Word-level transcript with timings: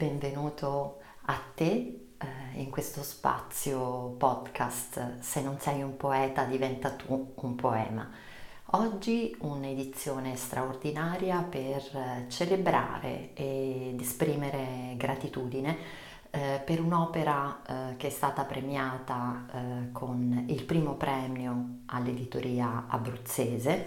benvenuto 0.00 1.00
a 1.26 1.38
te 1.54 2.14
eh, 2.16 2.26
in 2.54 2.70
questo 2.70 3.02
spazio 3.02 4.14
podcast 4.16 5.18
Se 5.18 5.42
non 5.42 5.58
sei 5.60 5.82
un 5.82 5.98
poeta 5.98 6.44
diventa 6.44 6.88
tu 6.88 7.32
un 7.34 7.54
poema. 7.54 8.10
Oggi 8.72 9.36
un'edizione 9.40 10.36
straordinaria 10.36 11.42
per 11.42 11.82
eh, 11.92 12.24
celebrare 12.30 13.34
ed 13.34 14.00
esprimere 14.00 14.94
gratitudine 14.96 15.76
eh, 16.30 16.62
per 16.64 16.80
un'opera 16.80 17.90
eh, 17.90 17.96
che 17.98 18.06
è 18.06 18.10
stata 18.10 18.44
premiata 18.44 19.44
eh, 19.52 19.92
con 19.92 20.46
il 20.48 20.64
primo 20.64 20.94
premio 20.94 21.80
all'editoria 21.86 22.86
abruzzese 22.88 23.86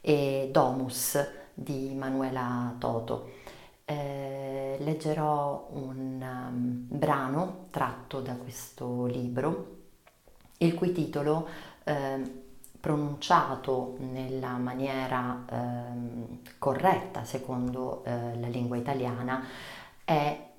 e 0.00 0.48
Domus 0.50 1.24
di 1.54 1.94
Manuela 1.94 2.74
Toto 2.80 3.44
eh, 3.88 4.65
leggerò 4.80 5.68
un 5.72 6.20
um, 6.20 6.86
brano 6.88 7.66
tratto 7.70 8.20
da 8.20 8.34
questo 8.34 9.06
libro, 9.06 9.76
il 10.58 10.74
cui 10.74 10.92
titolo, 10.92 11.48
eh, 11.84 12.44
pronunciato 12.80 13.96
nella 13.98 14.56
maniera 14.58 15.44
eh, 15.50 16.40
corretta 16.58 17.24
secondo 17.24 18.04
eh, 18.04 18.38
la 18.38 18.48
lingua 18.48 18.76
italiana, 18.76 19.44
è 20.04 20.50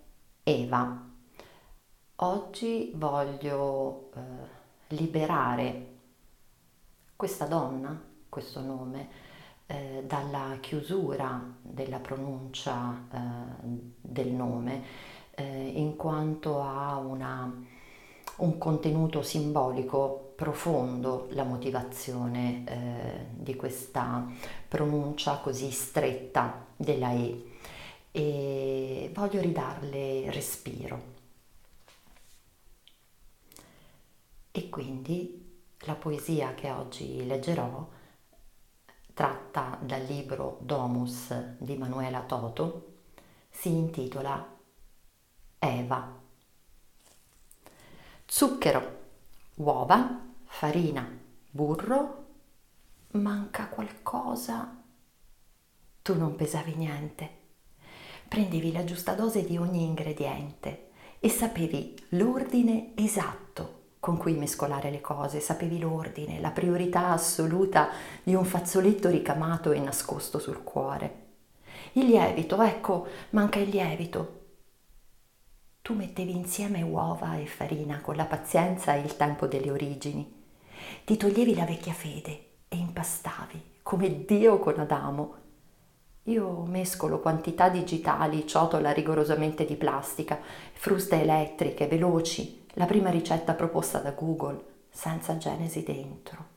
Eva. 0.43 1.05
Oggi 2.17 2.91
voglio 2.95 4.09
eh, 4.13 4.95
liberare 4.95 5.95
questa 7.15 7.45
donna, 7.45 7.99
questo 8.29 8.61
nome, 8.61 9.26
eh, 9.67 10.03
dalla 10.05 10.57
chiusura 10.59 11.55
della 11.61 11.99
pronuncia 11.99 13.07
eh, 13.11 13.17
del 14.01 14.29
nome, 14.29 14.83
eh, 15.35 15.71
in 15.75 15.95
quanto 15.95 16.61
ha 16.61 16.97
una, 16.97 17.53
un 18.37 18.57
contenuto 18.57 19.21
simbolico 19.21 20.33
profondo 20.35 21.27
la 21.31 21.43
motivazione 21.43 22.63
eh, 22.65 23.25
di 23.31 23.55
questa 23.55 24.25
pronuncia 24.67 25.37
così 25.37 25.71
stretta 25.71 26.65
della 26.75 27.11
E 27.11 27.55
e 28.17 29.11
voglio 29.13 29.41
ridarle 29.41 30.31
respiro. 30.31 31.15
E 34.51 34.69
quindi 34.69 35.61
la 35.81 35.93
poesia 35.93 36.55
che 36.55 36.71
oggi 36.71 37.23
leggerò 37.27 37.87
tratta 39.17 39.79
dal 39.81 40.03
libro 40.03 40.59
Domus 40.61 41.33
di 41.57 41.75
Manuela 41.75 42.21
Toto, 42.21 42.97
si 43.49 43.69
intitola 43.69 44.55
Eva. 45.57 46.21
Zucchero, 48.27 48.99
uova, 49.55 50.23
farina, 50.43 51.09
burro, 51.49 52.25
manca 53.13 53.69
qualcosa. 53.69 54.83
Tu 56.03 56.15
non 56.15 56.35
pesavi 56.35 56.75
niente. 56.75 57.29
Prendevi 58.27 58.71
la 58.71 58.83
giusta 58.83 59.15
dose 59.15 59.43
di 59.43 59.57
ogni 59.57 59.83
ingrediente 59.83 60.91
e 61.19 61.29
sapevi 61.29 61.95
l'ordine 62.09 62.91
esatto 62.95 63.76
con 64.07 64.15
cui 64.15 64.35
mescolare 64.35 64.89
le 64.89 65.01
cose, 65.01 65.41
sapevi 65.41 65.79
l'ordine, 65.79 66.39
la 66.39 66.51
priorità 66.51 67.09
assoluta 67.09 67.89
di 68.23 68.35
un 68.35 68.45
fazzoletto 68.45 69.09
ricamato 69.09 69.73
e 69.73 69.81
nascosto 69.81 70.39
sul 70.39 70.63
cuore. 70.63 71.25
Il 71.91 72.05
lievito, 72.05 72.61
ecco, 72.61 73.05
manca 73.31 73.59
il 73.59 73.67
lievito. 73.67 74.45
Tu 75.81 75.93
mettevi 75.93 76.31
insieme 76.31 76.81
uova 76.83 77.35
e 77.35 77.47
farina 77.47 77.99
con 77.99 78.15
la 78.15 78.23
pazienza 78.23 78.93
e 78.93 79.01
il 79.01 79.17
tempo 79.17 79.45
delle 79.45 79.71
origini. 79.71 80.45
Ti 81.03 81.17
toglievi 81.17 81.53
la 81.53 81.65
vecchia 81.65 81.91
fede 81.91 82.51
e 82.69 82.77
impastavi 82.77 83.61
come 83.83 84.23
Dio 84.23 84.57
con 84.59 84.79
Adamo. 84.79 85.35
Io 86.23 86.61
mescolo 86.61 87.19
quantità 87.19 87.67
digitali, 87.67 88.47
ciotola 88.47 88.91
rigorosamente 88.91 89.65
di 89.65 89.75
plastica, 89.75 90.39
fruste 90.71 91.19
elettriche, 91.19 91.87
veloci, 91.87 92.65
la 92.77 92.85
prima 92.85 93.09
ricetta 93.09 93.53
proposta 93.53 93.99
da 93.99 94.11
Google, 94.11 94.63
senza 94.91 95.37
genesi 95.37 95.81
dentro. 95.81 96.55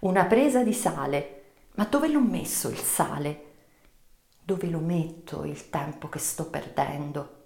Una 0.00 0.24
presa 0.24 0.62
di 0.62 0.72
sale. 0.72 1.42
Ma 1.74 1.84
dove 1.84 2.08
l'ho 2.08 2.20
messo 2.20 2.68
il 2.68 2.78
sale? 2.78 3.52
Dove 4.42 4.68
lo 4.68 4.78
metto 4.78 5.44
il 5.44 5.68
tempo 5.68 6.08
che 6.08 6.18
sto 6.18 6.48
perdendo? 6.48 7.42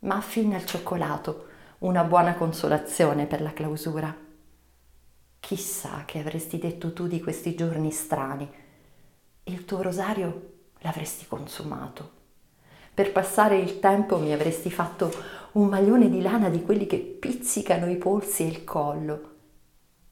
Muffin 0.00 0.54
al 0.54 0.64
cioccolato, 0.64 1.48
una 1.80 2.04
buona 2.04 2.34
consolazione 2.34 3.26
per 3.26 3.42
la 3.42 3.52
clausura. 3.52 4.16
Chissà 5.40 6.04
che 6.06 6.20
avresti 6.20 6.58
detto 6.58 6.94
tu 6.94 7.06
di 7.06 7.20
questi 7.20 7.54
giorni 7.54 7.90
strani. 7.90 8.50
Il 9.44 9.64
tuo 9.66 9.82
rosario 9.82 10.52
l'avresti 10.78 11.26
consumato. 11.26 12.22
Per 12.94 13.12
passare 13.12 13.58
il 13.58 13.80
tempo 13.80 14.18
mi 14.18 14.32
avresti 14.32 14.70
fatto 14.70 15.12
un 15.54 15.68
maglione 15.68 16.08
di 16.08 16.20
lana 16.20 16.48
di 16.48 16.62
quelli 16.62 16.84
che 16.86 16.98
pizzicano 16.98 17.88
i 17.88 17.96
polsi 17.96 18.42
e 18.42 18.48
il 18.48 18.64
collo. 18.64 19.32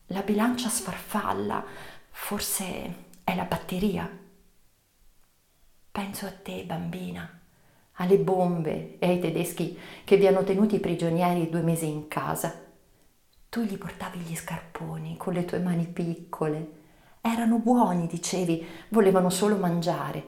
La 0.06 0.22
bilancia 0.22 0.69
sfarfalla, 0.69 1.64
forse 2.10 2.94
è 3.25 3.34
la 3.34 3.44
batteria. 3.44 4.08
Penso 5.91 6.26
a 6.26 6.30
te, 6.30 6.64
bambina, 6.64 7.41
alle 7.94 8.19
bombe 8.19 8.98
e 9.00 9.08
ai 9.08 9.19
tedeschi 9.19 9.76
che 10.04 10.16
vi 10.16 10.28
hanno 10.28 10.44
tenuti 10.44 10.78
prigionieri 10.78 11.50
due 11.50 11.62
mesi 11.62 11.88
in 11.88 12.06
casa. 12.06 12.54
Tu 13.48 13.62
gli 13.62 13.76
portavi 13.76 14.20
gli 14.20 14.36
scarponi 14.36 15.16
con 15.16 15.32
le 15.32 15.44
tue 15.44 15.59
mani 15.59 15.86
piccole. 15.86 16.80
Erano 17.20 17.59
buoni, 17.59 18.06
dicevi, 18.06 18.64
volevano 18.91 19.28
solo 19.28 19.56
mangiare. 19.56 20.24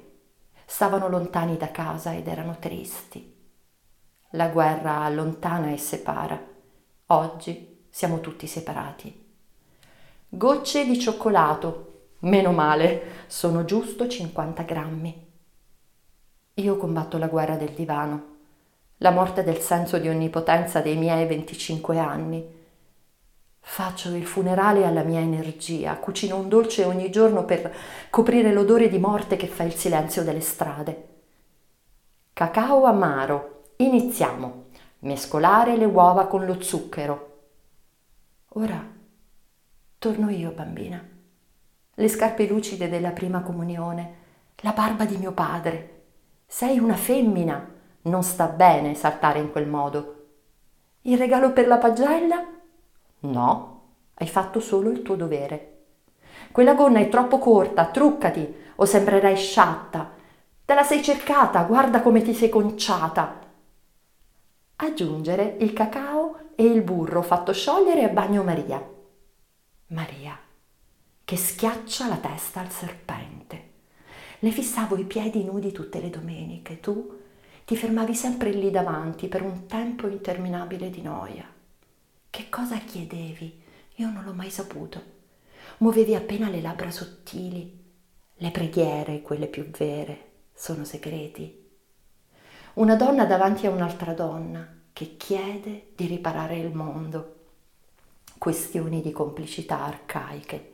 Stavano 0.66 1.08
lontani 1.08 1.56
da 1.56 1.70
casa 1.70 2.14
ed 2.16 2.26
erano 2.26 2.56
tristi. 2.58 3.33
La 4.34 4.48
guerra 4.48 5.02
allontana 5.02 5.70
e 5.70 5.76
separa. 5.76 6.36
Oggi 7.06 7.86
siamo 7.88 8.18
tutti 8.18 8.48
separati. 8.48 9.26
Gocce 10.28 10.84
di 10.84 10.98
cioccolato. 10.98 12.08
Meno 12.20 12.50
male, 12.50 13.26
sono 13.28 13.64
giusto 13.64 14.08
50 14.08 14.62
grammi. 14.64 15.30
Io 16.54 16.76
combatto 16.76 17.16
la 17.16 17.28
guerra 17.28 17.54
del 17.54 17.74
divano, 17.74 18.24
la 18.96 19.12
morte 19.12 19.44
del 19.44 19.58
senso 19.58 19.98
di 19.98 20.08
onnipotenza 20.08 20.80
dei 20.80 20.96
miei 20.96 21.28
25 21.28 21.96
anni. 21.96 22.44
Faccio 23.60 24.16
il 24.16 24.26
funerale 24.26 24.84
alla 24.84 25.04
mia 25.04 25.20
energia, 25.20 25.94
cucino 25.94 26.36
un 26.36 26.48
dolce 26.48 26.82
ogni 26.82 27.08
giorno 27.08 27.44
per 27.44 27.72
coprire 28.10 28.52
l'odore 28.52 28.88
di 28.88 28.98
morte 28.98 29.36
che 29.36 29.46
fa 29.46 29.62
il 29.62 29.74
silenzio 29.74 30.24
delle 30.24 30.40
strade. 30.40 31.08
Cacao 32.32 32.82
amaro. 32.82 33.52
Iniziamo. 33.76 34.66
Mescolare 35.00 35.76
le 35.76 35.84
uova 35.84 36.28
con 36.28 36.46
lo 36.46 36.62
zucchero. 36.62 37.32
Ora 38.50 38.80
torno 39.98 40.30
io, 40.30 40.52
bambina. 40.52 41.02
Le 41.94 42.08
scarpe 42.08 42.46
lucide 42.46 42.88
della 42.88 43.10
prima 43.10 43.42
comunione, 43.42 44.14
la 44.60 44.70
barba 44.70 45.04
di 45.04 45.16
mio 45.16 45.32
padre. 45.32 46.02
Sei 46.46 46.78
una 46.78 46.94
femmina. 46.94 47.72
Non 48.02 48.22
sta 48.22 48.46
bene 48.46 48.94
saltare 48.94 49.40
in 49.40 49.50
quel 49.50 49.66
modo. 49.66 50.26
Il 51.02 51.18
regalo 51.18 51.52
per 51.52 51.66
la 51.66 51.78
pagella? 51.78 52.46
No, 53.20 53.80
hai 54.14 54.28
fatto 54.28 54.60
solo 54.60 54.90
il 54.90 55.02
tuo 55.02 55.16
dovere. 55.16 55.70
Quella 56.52 56.74
gonna 56.74 57.00
è 57.00 57.08
troppo 57.08 57.38
corta, 57.38 57.86
truccati 57.86 58.54
o 58.76 58.84
sembrerai 58.84 59.36
sciatta. 59.36 60.12
Te 60.64 60.74
la 60.74 60.84
sei 60.84 61.02
cercata, 61.02 61.64
guarda 61.64 62.02
come 62.02 62.22
ti 62.22 62.34
sei 62.34 62.48
conciata. 62.48 63.43
Aggiungere 64.76 65.56
il 65.60 65.72
cacao 65.72 66.50
e 66.56 66.64
il 66.64 66.82
burro 66.82 67.22
fatto 67.22 67.52
sciogliere 67.52 68.02
a 68.02 68.08
bagnomaria. 68.08 68.84
Maria, 69.88 70.36
che 71.24 71.36
schiaccia 71.36 72.08
la 72.08 72.16
testa 72.16 72.60
al 72.60 72.70
serpente. 72.70 73.70
Le 74.40 74.50
fissavo 74.50 74.96
i 74.96 75.04
piedi 75.04 75.44
nudi 75.44 75.70
tutte 75.70 76.00
le 76.00 76.10
domeniche, 76.10 76.80
tu 76.80 77.20
ti 77.64 77.76
fermavi 77.76 78.14
sempre 78.16 78.50
lì 78.50 78.72
davanti 78.72 79.28
per 79.28 79.42
un 79.42 79.66
tempo 79.66 80.08
interminabile 80.08 80.90
di 80.90 81.02
noia. 81.02 81.48
Che 82.28 82.48
cosa 82.48 82.76
chiedevi? 82.78 83.62
Io 83.96 84.10
non 84.10 84.24
l'ho 84.24 84.34
mai 84.34 84.50
saputo. 84.50 85.02
Muovevi 85.78 86.16
appena 86.16 86.50
le 86.50 86.60
labbra 86.60 86.90
sottili. 86.90 87.82
Le 88.34 88.50
preghiere, 88.50 89.22
quelle 89.22 89.46
più 89.46 89.70
vere, 89.70 90.32
sono 90.52 90.84
segreti. 90.84 91.63
Una 92.74 92.96
donna 92.96 93.24
davanti 93.24 93.68
a 93.68 93.70
un'altra 93.70 94.14
donna 94.14 94.66
che 94.92 95.16
chiede 95.16 95.92
di 95.94 96.06
riparare 96.06 96.56
il 96.56 96.74
mondo. 96.74 97.34
Questioni 98.36 99.00
di 99.00 99.12
complicità 99.12 99.84
arcaiche. 99.84 100.72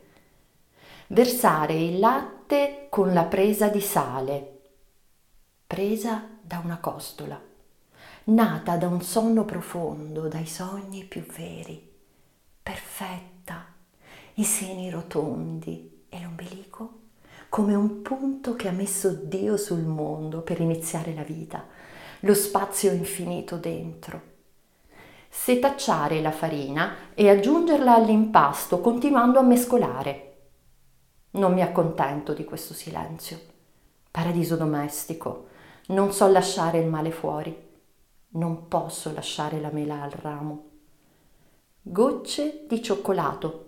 Versare 1.08 1.74
il 1.74 1.98
latte 1.98 2.86
con 2.88 3.12
la 3.12 3.24
presa 3.24 3.68
di 3.68 3.82
sale, 3.82 4.60
presa 5.66 6.26
da 6.40 6.62
una 6.64 6.78
costola. 6.78 7.38
Nata 8.24 8.76
da 8.78 8.88
un 8.88 9.02
sonno 9.02 9.44
profondo, 9.44 10.26
dai 10.26 10.46
sogni 10.46 11.04
più 11.04 11.20
veri, 11.20 11.86
perfetta, 12.62 13.66
i 14.34 14.44
seni 14.44 14.88
rotondi. 14.88 16.04
E 16.08 16.22
l'ombelico? 16.22 17.00
Come 17.50 17.74
un 17.74 18.00
punto 18.00 18.54
che 18.54 18.68
ha 18.68 18.72
messo 18.72 19.10
Dio 19.10 19.56
sul 19.56 19.82
mondo 19.82 20.40
per 20.40 20.60
iniziare 20.60 21.12
la 21.14 21.24
vita, 21.24 21.66
lo 22.20 22.34
spazio 22.34 22.92
infinito 22.92 23.56
dentro. 23.56 24.28
Setacciare 25.28 26.20
la 26.20 26.32
farina 26.32 26.94
e 27.14 27.30
aggiungerla 27.30 27.94
all'impasto 27.94 28.80
continuando 28.80 29.38
a 29.38 29.42
mescolare. 29.42 30.26
Non 31.32 31.54
mi 31.54 31.62
accontento 31.62 32.34
di 32.34 32.44
questo 32.44 32.74
silenzio. 32.74 33.40
Paradiso 34.10 34.56
domestico. 34.56 35.46
Non 35.88 36.12
so 36.12 36.28
lasciare 36.28 36.78
il 36.78 36.88
male 36.88 37.10
fuori. 37.10 37.68
Non 38.32 38.68
posso 38.68 39.12
lasciare 39.14 39.60
la 39.60 39.70
mela 39.70 40.02
al 40.02 40.10
ramo. 40.10 40.68
Gocce 41.80 42.66
di 42.68 42.82
cioccolato. 42.82 43.66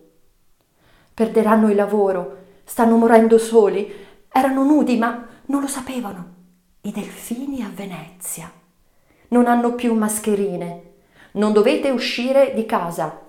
Perderanno 1.15 1.71
il 1.71 1.77
lavoro, 1.77 2.37
stanno 2.65 2.97
morendo 2.97 3.39
soli, 3.39 3.91
erano 4.29 4.65
nudi 4.65 4.99
ma 4.99 5.27
non 5.47 5.61
lo 5.61 5.67
sapevano. 5.67 6.41
I 6.83 6.93
delfini 6.93 7.63
a 7.63 7.71
Venezia. 7.73 8.51
Non 9.29 9.47
hanno 9.47 9.75
più 9.75 9.95
mascherine. 9.95 10.93
Non 11.33 11.53
dovete 11.53 11.91
uscire 11.91 12.53
di 12.55 12.67
casa. 12.67 13.21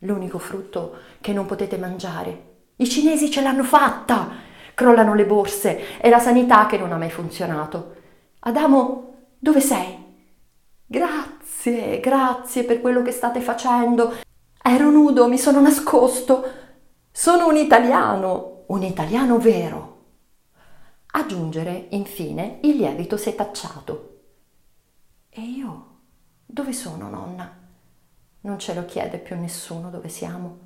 L'unico 0.00 0.38
frutto 0.38 0.96
che 1.20 1.32
non 1.32 1.46
potete 1.46 1.76
mangiare 1.76 2.48
i 2.80 2.88
cinesi 2.88 3.30
ce 3.30 3.42
l'hanno 3.42 3.62
fatta! 3.62 4.30
Crollano 4.74 5.12
le 5.12 5.26
borse, 5.26 5.98
è 5.98 6.08
la 6.08 6.18
sanità 6.18 6.64
che 6.64 6.78
non 6.78 6.92
ha 6.92 6.96
mai 6.96 7.10
funzionato. 7.10 7.94
Adamo, 8.40 9.16
dove 9.38 9.60
sei? 9.60 9.98
Grazie, 10.86 12.00
grazie 12.00 12.64
per 12.64 12.80
quello 12.80 13.02
che 13.02 13.10
state 13.12 13.40
facendo. 13.40 14.14
Ero 14.62 14.90
nudo, 14.90 15.28
mi 15.28 15.36
sono 15.36 15.60
nascosto. 15.60 16.42
Sono 17.12 17.48
un 17.48 17.56
italiano, 17.56 18.62
un 18.68 18.82
italiano 18.82 19.38
vero. 19.38 19.99
Aggiungere, 21.12 21.88
infine, 21.90 22.60
il 22.62 22.76
lievito 22.76 23.16
setacciato. 23.16 24.18
E 25.28 25.40
io? 25.40 25.86
Dove 26.46 26.72
sono, 26.72 27.08
nonna? 27.08 27.58
Non 28.42 28.58
ce 28.60 28.74
lo 28.74 28.84
chiede 28.84 29.18
più 29.18 29.36
nessuno 29.36 29.90
dove 29.90 30.08
siamo. 30.08 30.58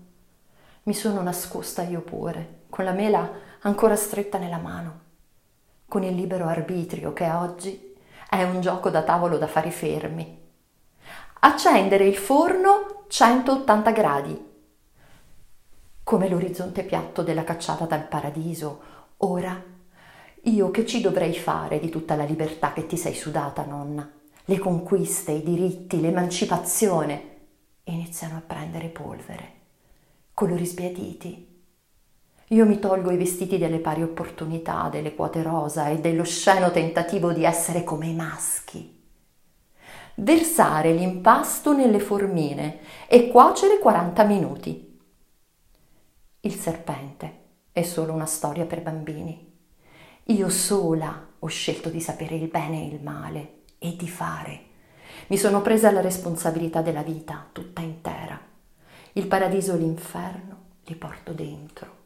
Mi 0.82 0.92
sono 0.92 1.22
nascosta 1.22 1.82
io 1.82 2.02
pure, 2.02 2.64
con 2.68 2.84
la 2.84 2.92
mela 2.92 3.30
ancora 3.60 3.96
stretta 3.96 4.36
nella 4.36 4.58
mano, 4.58 5.00
con 5.88 6.02
il 6.02 6.14
libero 6.14 6.46
arbitrio 6.46 7.14
che 7.14 7.30
oggi 7.30 7.96
è 8.28 8.42
un 8.42 8.60
gioco 8.60 8.90
da 8.90 9.02
tavolo 9.02 9.38
da 9.38 9.46
fare 9.46 9.70
fermi. 9.70 10.42
Accendere 11.40 12.06
il 12.06 12.16
forno 12.16 13.04
180 13.08 13.90
gradi. 13.92 14.52
Come 16.02 16.28
l'orizzonte 16.28 16.82
piatto 16.82 17.22
della 17.22 17.44
cacciata 17.44 17.86
dal 17.86 18.06
paradiso, 18.06 18.82
ora 19.18 19.72
io 20.44 20.70
che 20.70 20.86
ci 20.86 21.00
dovrei 21.00 21.34
fare 21.34 21.78
di 21.78 21.88
tutta 21.88 22.16
la 22.16 22.24
libertà 22.24 22.72
che 22.72 22.86
ti 22.86 22.96
sei 22.96 23.14
sudata, 23.14 23.64
nonna? 23.64 24.10
Le 24.44 24.58
conquiste, 24.58 25.32
i 25.32 25.42
diritti, 25.42 26.00
l'emancipazione 26.00 27.32
iniziano 27.84 28.36
a 28.36 28.42
prendere 28.46 28.88
polvere 28.88 29.54
colori 30.34 30.66
sbiaditi. 30.66 31.52
Io 32.48 32.66
mi 32.66 32.80
tolgo 32.80 33.12
i 33.12 33.16
vestiti 33.16 33.56
delle 33.56 33.78
pari 33.78 34.02
opportunità, 34.02 34.88
delle 34.90 35.14
quote 35.14 35.42
rosa 35.42 35.88
e 35.88 36.00
dello 36.00 36.24
sceno 36.24 36.72
tentativo 36.72 37.32
di 37.32 37.44
essere 37.44 37.84
come 37.84 38.08
i 38.08 38.14
maschi. 38.14 39.02
Versare 40.16 40.92
l'impasto 40.92 41.72
nelle 41.72 42.00
formine 42.00 42.80
e 43.06 43.28
cuocere 43.28 43.78
40 43.78 44.24
minuti. 44.24 45.00
Il 46.40 46.54
serpente 46.54 47.42
è 47.72 47.82
solo 47.82 48.12
una 48.12 48.26
storia 48.26 48.66
per 48.66 48.82
bambini. 48.82 49.53
Io 50.24 50.48
sola 50.48 51.28
ho 51.38 51.46
scelto 51.46 51.88
di 51.90 52.00
sapere 52.00 52.34
il 52.36 52.48
bene 52.48 52.82
e 52.82 52.94
il 52.94 53.02
male 53.02 53.62
e 53.78 53.96
di 53.96 54.08
fare. 54.08 54.62
Mi 55.28 55.36
sono 55.36 55.60
presa 55.62 55.90
la 55.90 56.00
responsabilità 56.00 56.82
della 56.82 57.02
vita 57.02 57.46
tutta 57.52 57.80
intera 57.80 58.52
il 59.16 59.28
paradiso 59.28 59.74
e 59.74 59.78
l'inferno 59.78 60.62
li 60.84 60.96
porto 60.96 61.32
dentro. 61.32 62.02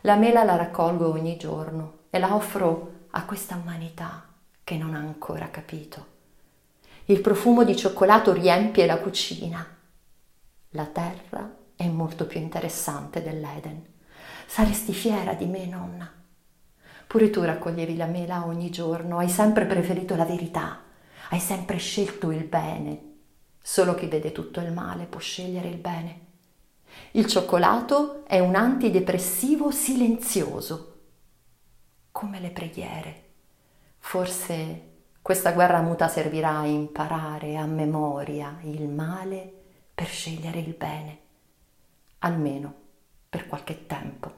La 0.00 0.16
mela 0.16 0.42
la 0.42 0.56
raccolgo 0.56 1.08
ogni 1.08 1.36
giorno 1.36 1.98
e 2.10 2.18
la 2.18 2.34
offro 2.34 3.06
a 3.10 3.24
questa 3.24 3.54
umanità 3.54 4.26
che 4.64 4.76
non 4.76 4.94
ha 4.94 4.98
ancora 4.98 5.48
capito. 5.48 6.16
Il 7.04 7.20
profumo 7.20 7.62
di 7.62 7.76
cioccolato 7.76 8.32
riempie 8.32 8.84
la 8.84 8.98
cucina. 8.98 9.64
La 10.70 10.86
terra 10.86 11.56
è 11.76 11.86
molto 11.86 12.26
più 12.26 12.40
interessante 12.40 13.22
dell'Eden. 13.22 13.84
Saresti 14.46 14.92
fiera 14.92 15.34
di 15.34 15.46
me, 15.46 15.66
nonna. 15.66 16.17
Pure 17.08 17.30
tu 17.30 17.42
raccoglievi 17.42 17.96
la 17.96 18.06
mela 18.06 18.46
ogni 18.46 18.70
giorno, 18.70 19.18
hai 19.18 19.28
sempre 19.28 19.64
preferito 19.64 20.14
la 20.14 20.24
verità, 20.24 20.82
hai 21.30 21.40
sempre 21.40 21.78
scelto 21.78 22.30
il 22.30 22.44
bene 22.44 23.06
Solo 23.70 23.94
chi 23.94 24.06
vede 24.06 24.32
tutto 24.32 24.60
il 24.60 24.72
male 24.72 25.04
può 25.04 25.20
scegliere 25.20 25.68
il 25.68 25.76
bene. 25.76 26.20
Il 27.10 27.26
cioccolato 27.26 28.24
è 28.24 28.38
un 28.38 28.54
antidepressivo 28.54 29.70
silenzioso, 29.70 31.00
come 32.10 32.40
le 32.40 32.48
preghiere. 32.48 33.24
Forse 33.98 34.86
questa 35.20 35.52
guerra 35.52 35.82
muta 35.82 36.08
servirà 36.08 36.60
a 36.60 36.64
imparare 36.64 37.58
a 37.58 37.66
memoria 37.66 38.58
il 38.62 38.88
male 38.88 39.52
per 39.94 40.06
scegliere 40.06 40.60
il 40.60 40.72
bene, 40.72 41.18
almeno 42.20 42.74
per 43.28 43.46
qualche 43.48 43.84
tempo. 43.84 44.37